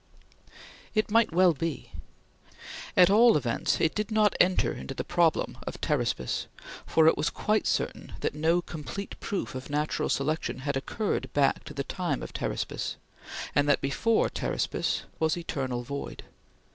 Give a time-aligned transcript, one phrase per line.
[0.95, 1.91] It might well be!
[2.97, 6.47] At all events, it did not enter into the problem of Pteraspis,
[6.87, 11.63] for it was quite certain that no complete proof of Natural Selection had occurred back
[11.65, 12.95] to the time of Pteraspis,
[13.53, 16.23] and that before Pteraspis was eternal void.